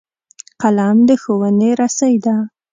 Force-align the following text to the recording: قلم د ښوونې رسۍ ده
قلم 0.61 0.97
د 1.07 1.09
ښوونې 1.21 1.69
رسۍ 1.79 2.15
ده 2.25 2.35